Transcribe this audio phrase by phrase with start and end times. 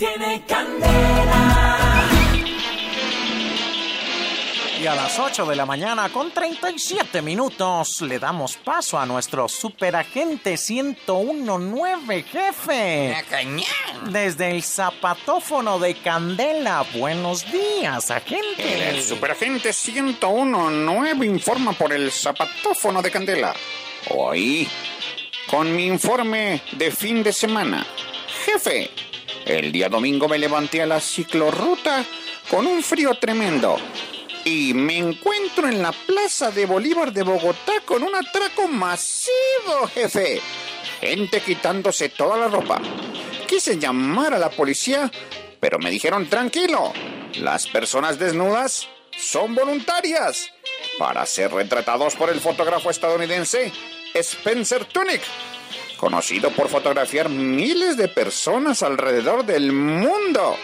[0.00, 2.08] Tiene candela.
[4.80, 9.46] Y a las 8 de la mañana con 37 minutos le damos paso a nuestro
[9.46, 13.14] superagente 1019 jefe.
[14.10, 16.86] Desde el zapatófono de Candela.
[16.94, 18.88] Buenos días, agente.
[18.88, 23.54] El superagente 1019 informa por el zapatófono de Candela.
[24.08, 24.66] Hoy,
[25.46, 27.86] con mi informe de fin de semana.
[28.46, 28.90] Jefe,
[29.58, 32.04] el día domingo me levanté a la ciclorruta
[32.48, 33.76] con un frío tremendo.
[34.44, 40.40] Y me encuentro en la Plaza de Bolívar de Bogotá con un atraco masivo, jefe.
[41.00, 42.80] Gente quitándose toda la ropa.
[43.46, 45.10] Quise llamar a la policía,
[45.58, 46.92] pero me dijeron tranquilo.
[47.34, 50.50] Las personas desnudas son voluntarias
[50.98, 53.72] para ser retratados por el fotógrafo estadounidense
[54.14, 55.22] Spencer Tunick,
[56.00, 60.56] conocido por fotografiar miles de personas alrededor del mundo.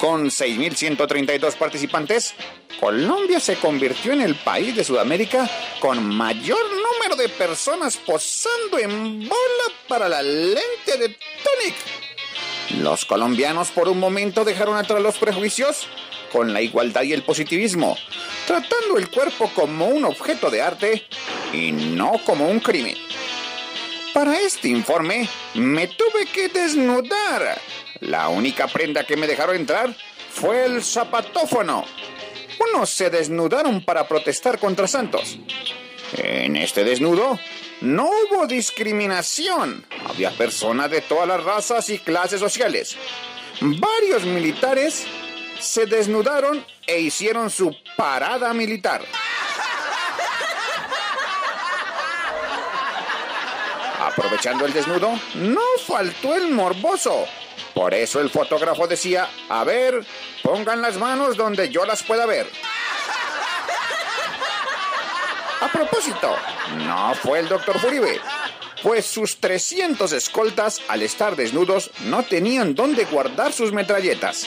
[0.00, 2.34] Con 6.132 participantes,
[2.80, 9.20] Colombia se convirtió en el país de Sudamérica con mayor número de personas posando en
[9.28, 12.82] bola para la lente de Tunic.
[12.82, 15.86] Los colombianos por un momento dejaron atrás los prejuicios
[16.32, 17.96] con la igualdad y el positivismo,
[18.44, 21.06] tratando el cuerpo como un objeto de arte
[21.52, 23.05] y no como un crimen.
[24.16, 27.60] Para este informe me tuve que desnudar.
[28.00, 29.94] La única prenda que me dejaron entrar
[30.30, 31.84] fue el zapatófono.
[32.58, 35.38] Unos se desnudaron para protestar contra Santos.
[36.16, 37.38] En este desnudo
[37.82, 39.84] no hubo discriminación.
[40.08, 42.96] Había personas de todas las razas y clases sociales.
[43.60, 45.06] Varios militares
[45.60, 49.02] se desnudaron e hicieron su parada militar.
[54.16, 57.26] Aprovechando el desnudo, no faltó el morboso.
[57.74, 60.06] Por eso el fotógrafo decía, a ver,
[60.42, 62.50] pongan las manos donde yo las pueda ver.
[65.60, 66.34] A propósito,
[66.86, 68.18] no fue el doctor Furibe,
[68.82, 74.46] pues sus 300 escoltas, al estar desnudos, no tenían dónde guardar sus metralletas.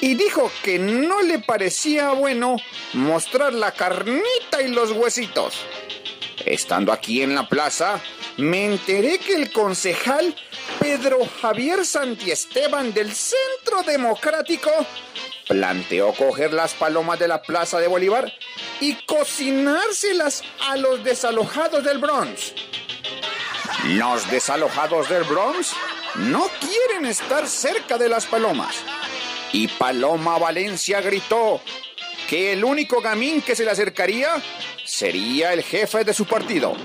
[0.00, 2.56] Y dijo que no le parecía bueno
[2.94, 5.66] mostrar la carnita y los huesitos.
[6.44, 8.00] Estando aquí en la plaza,
[8.36, 10.34] me enteré que el concejal
[10.78, 14.70] Pedro Javier Santiesteban del Centro Democrático
[15.48, 18.32] planteó coger las palomas de la Plaza de Bolívar
[18.80, 22.54] y cocinárselas a los desalojados del Bronx.
[23.88, 25.72] Los desalojados del Bronx
[26.16, 28.76] no quieren estar cerca de las palomas.
[29.52, 31.60] Y Paloma Valencia gritó
[32.28, 34.42] que el único gamín que se le acercaría
[34.94, 36.76] sería el jefe de su partido.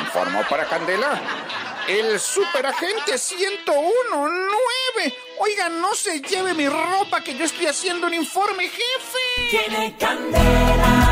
[0.00, 1.20] Informó para Candela
[1.88, 5.18] el superagente 1019.
[5.38, 9.18] Oiga, no se lleve mi ropa que yo estoy haciendo un informe, jefe.
[9.50, 11.03] Tiene candela.